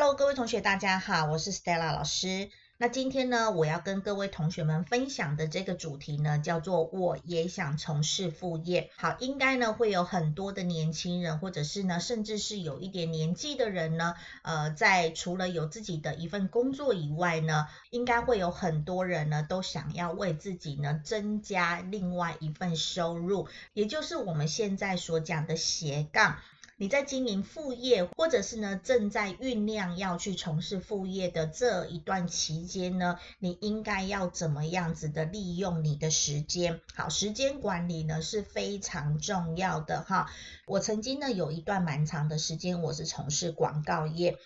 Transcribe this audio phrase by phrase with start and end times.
[0.00, 2.48] Hello，各位同学，大家好，我是 Stella 老师。
[2.78, 8.90] 那今天呢，我要跟各位同学们分享的这个主题呢，叫做我也想从事副业。
[8.96, 26.38] 好，应该呢会有很多的年轻人，或者是呢，甚至是有一点年纪的人呢，呃，在除了有自己的一份工作以外呢，应该会有很多人呢，都想要为自己呢增加另外一份收入，也就是我们现在所讲的斜杠。
[26.80, 36.80] 你在经营副业，或者是呢正在酝酿要去从事副业的这一段期间呢，你应该要怎么样子的利用你的时间？
[36.94, 40.30] 好，时间管理呢是非常重要的哈。
[40.66, 44.38] 我曾经呢有一段蛮长的时间，我是从事广告业。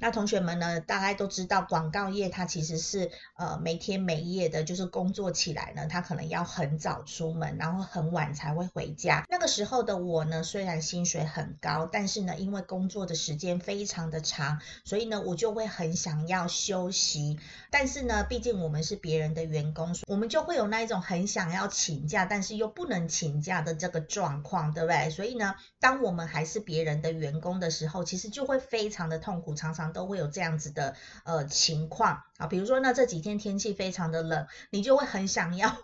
[0.00, 9.24] 那同学们呢，大概都知道广告业它其实是呃每天每夜的，就是工作起来呢，他可能要很早出门，然后很晚才会回家。
[9.28, 11.75] 那个时候的我呢，虽然薪水很高。
[11.84, 17.38] 但是呢，因为工作的时间非常的长，所以呢，我就会很想要休息。
[17.70, 25.10] 但是呢，毕竟我们是别人的员工，我们就会有那一种很想要请假，但是又不能请假的这个状况，对不对？
[25.10, 32.46] 所以呢，当我们还是别人的员工的时候，其实就会非常的痛苦，常常都会有这样子的呃情况啊。
[32.46, 35.76] 比如说呢，这几天天气非常的冷，你就会很想要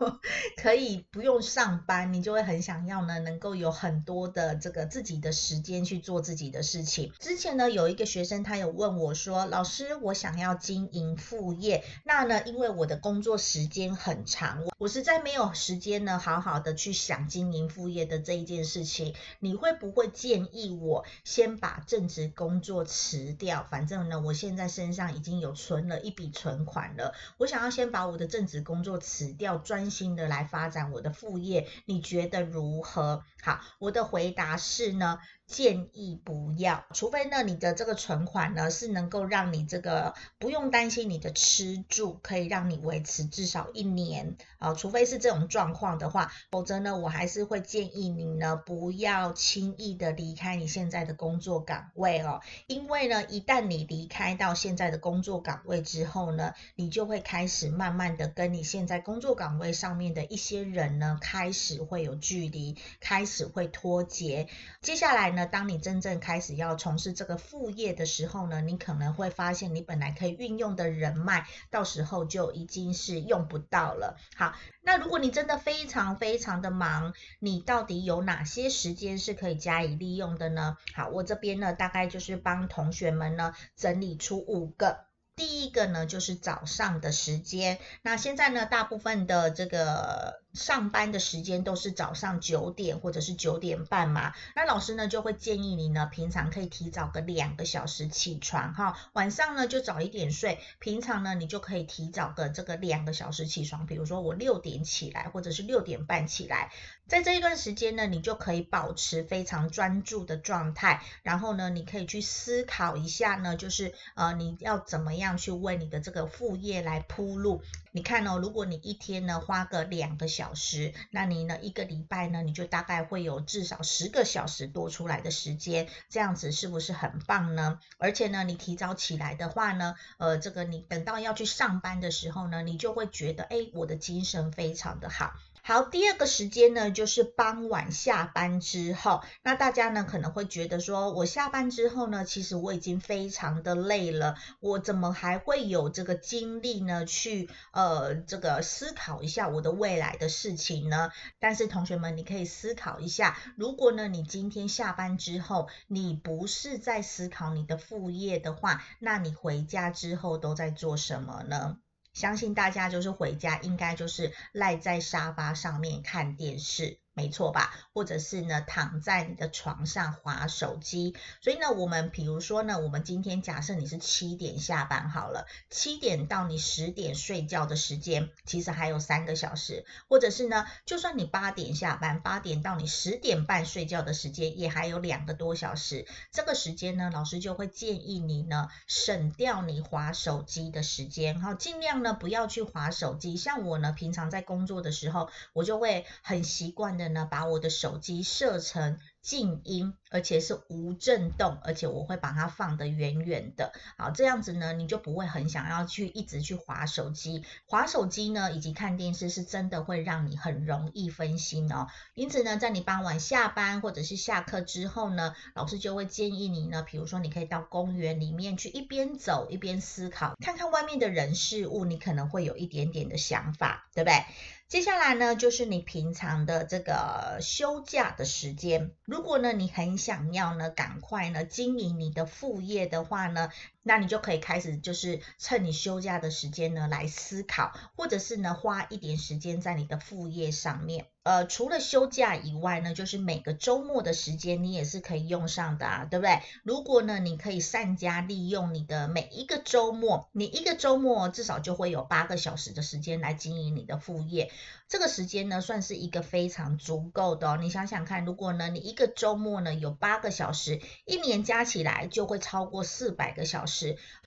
[0.57, 5.82] 可以不用上班，你就会很想要呢，能够有很多的这个自己的时间。
[5.85, 7.13] 去做自己的事情。
[7.19, 19.15] 之前呢，有一个学生他有问我说：“老师，我想要经营副业，那呢，因为我的工作时间很长，我实在没有时间呢，好好的去想经营副业的这一件事情。
[19.39, 23.63] 你会不会建议我先把正职工作辞掉？
[23.63, 31.69] 反正呢，我现在身上已经有存了一笔存款了，我想要先把我的正职工作辞掉，专心的来发展我的副业。
[31.85, 33.23] 你觉得如何？
[33.41, 44.72] 好，我的回答是呢。”建议不要，除非呢，你的这个存款呢是能够让你这个不用担心你的吃住，可以让你维持至少一年啊。
[44.75, 52.41] 除非是这种状况的话，否则呢，我还是会建议你呢不要轻易的离开你现在的工作岗位哦。
[52.67, 64.49] 因为呢，一旦你离开到现在的工作岗位之后呢，你就会开始慢慢的跟你现在工作岗位上面的一些人呢开始会有距离，开始会脱节。
[64.81, 65.47] 接下来呢？
[65.47, 74.17] 当你真正开始要从事这个副业的时候呢，你可能会发现你本来可以运用的人脉，到时候就已经是用不到了。
[74.37, 80.77] 好，那如果你真的非常非常的忙，你到底有哪些时间是可以加以利用的呢？
[80.95, 85.12] 好，我这边呢，大概就是帮同学们呢整理出五个。
[85.37, 87.79] 第一个呢，就是早上的时间。
[88.03, 90.43] 那现在呢，大部分的这个。
[90.53, 106.71] 上班的时间都是早上九点或者是九点半嘛，那老师呢就会建议你呢，平常可以提早个两个小时起床哈，晚上呢就早一点睡，平常呢你就可以提早个这个两个小时起床，比如说我六点起来或者是六点半起来，
[107.07, 117.63] 在这一段时间呢，你就可以保持非常专注的状态，然后呢你可以去思考一下呢，就是呃你要怎么样样去为你的这个副业来铺路。
[117.91, 127.79] 你看哦，如果你一天呢花个两个小时，那你呢一个礼拜呢你就大概会有至少十个小时多出来的时间，这样子是不是很棒呢？
[127.99, 135.35] 而且呢，你提早起来的话呢，呃，这个你等到要去上班的时候呢，你就会觉得，哎，我的精神非常的好。
[135.65, 139.23] 好，第二个时间呢，就是傍晚下班之后。
[139.45, 151.13] 那大家呢可能会觉得说，我下班之后呢，其实我已经非常的累了，我怎么还会有这个精力呢，去呃这个思考一下我的未来的事情呢？
[151.39, 161.77] 但是同学们，你可以思考一下，如果呢你今天下班之后，你不是在思考你的副业的话，那你回家之后都在做什么呢？
[162.13, 167.02] 相信大家就是回家，应该就是赖在沙发上面看电视。
[167.15, 167.75] 没错吧？
[167.93, 171.15] 或者是呢，躺在你的床上划手机。
[171.43, 179.85] 所以呢，我们比如说呢，我们今天假设你是七点下班好了，七点到你十点睡觉的时间，其实还有三个小时。
[180.09, 186.07] 或者是呢，就算你八点下班，八点到你十点半睡觉的时间，也还有两个多小时。
[186.31, 193.37] 这个时间呢，老师就会建议你呢，省掉你划手机的时间，好，尽量呢不要去划手机。
[193.37, 197.02] 像我呢，平常在工作的时候，我就会很习惯的。
[197.25, 203.73] 把我的手机设成静音，而且是无震动，而且我会把它放得远远的。
[203.97, 207.45] 好，这样子呢，你就不会很想要去一直去划手机。
[207.67, 211.87] 划手机呢，以及看电视是真的会让你很容易分心哦。
[212.15, 224.25] 因此呢，在你傍晚下班或者是下课之后呢，老师就会建议你呢，比如说你可以到公园里面去一边走一边思考，看看外面的人事物，你可能会有一点点的想法，对不对？
[224.69, 228.93] 接下来呢，就是你平常的这个休假的时间。
[229.13, 233.51] 如果呢，你很想要呢，赶快呢经营你的副业的话呢，
[233.83, 241.07] 那你就可以开始就是趁你休假的时间呢来思考，或者是呢花一点时间在你的副业上面。
[241.25, 246.41] 呃，除了休假以外呢，就是每个周末的时间你也是可以用上的啊，对不对？
[246.65, 254.51] 如果呢，你可以善加利用你的每一个周末，你一个周末至少就会有八个小时的时间来经营你的副业。
[254.89, 257.57] 这个时间呢，算是一个非常足够的哦。
[257.57, 263.72] 你想想看，如果呢，你一个周末呢有八个小时，一年加起来就会超过四百个小时。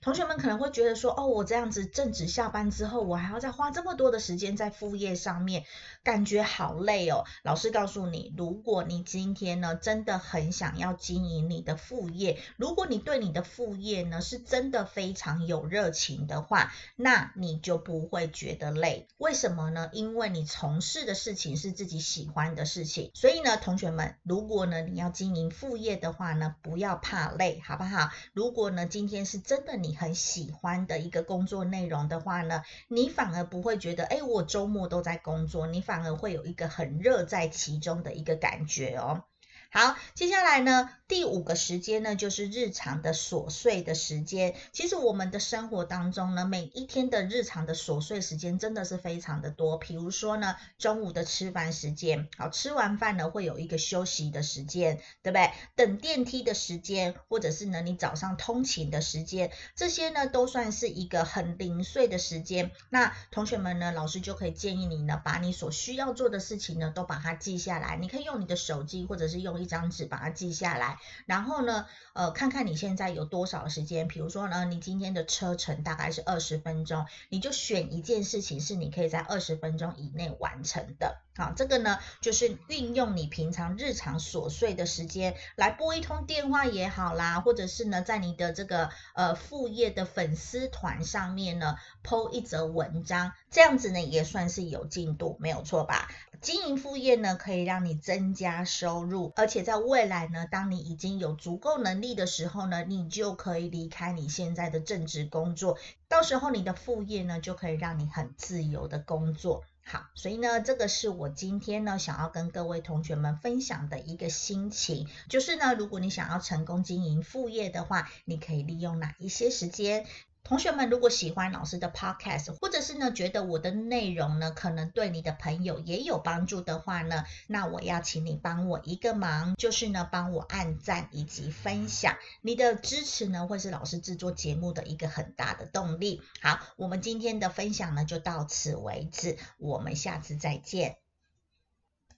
[0.02, 5.64] 同学们可能会觉得说，哦，我这样子正值下班之后，我还要再花这么多的时间在副业上面，
[6.04, 7.24] 感觉好累哦。
[7.42, 19.08] 老师告诉你，如果你今天呢真的很想要经营你的副业，如果你对你的副业呢是真的非常有热情的话，那你就不会觉得累。
[19.18, 19.90] 为什么呢？
[19.92, 28.10] 因为你从事的事情是自己喜欢的事情，所以呢，同学们，如果呢你要经营副业的话呢，不要怕累，好不好？
[28.32, 29.96] 如果呢今天是真的你。
[29.96, 39.24] 很喜欢的一个工作内容的话呢，你反而不会觉得，哎，我周末都在工作，你反而会有一个很热在其中的一个感觉哦。
[39.70, 40.90] 好，接下来呢？
[41.08, 44.56] 第五个时间呢，就是日常的琐碎的时间。
[44.72, 49.76] 其实我们的生活当中呢，每一天的日常的琐碎时间真的是非常的多。
[49.76, 55.52] 比如说呢，中午的吃饭时间，好，吃完饭呢会有一个休息的时间，对不对？
[55.76, 62.72] 等电梯的时间，或者是呢你早上通勤的时间，这些呢都算是一个很零碎的时间。
[62.88, 67.96] 那同学们呢，老师就可以建议你呢，把你所需要做的事情呢都把它记下来。
[67.96, 70.98] 你可以用你的手机，或者是用一张纸把它记下来。
[71.26, 74.08] 然后呢，呃，看看你现在有多少时间。
[74.08, 81.18] 比如说呢，你今天的车程大概是二十分钟，你就选一件事情是你可以在二十分钟以内完成的。
[81.36, 96.08] 好，这个呢，就是运用你平常日常琐碎的时间来拨一通电话也好啦，或者是呢，在你的这个呃副业的粉丝团上面呢，po 一则文章，这样子呢也算是有进度，没有错吧？
[96.40, 105.78] 经营副业呢，可以让你增加收入，而且在未来呢，当你已经有足够能力的时候呢，你就可以离开你现在的正职工作，
[106.08, 109.64] 到时候你的副业呢，就可以让你很自由的工作。
[109.84, 120.04] 好，所以呢，这个是我今天呢想要跟各位同学们分享的一个心情，就是呢，如果你想要成功经营副业的话，你可以利用哪一些时间？
[120.46, 136.22] 同学们，如果喜欢老师的 podcast，或者是呢觉得我的内容呢可能对你的朋友也有帮助的话呢，那我要请你帮我一个忙，就是呢帮我按赞以及分享，你的支持呢会是老师制作节目的一个很大的动力。
[136.40, 140.96] 好，我们今天的分享呢就到此为止，我们下次再见。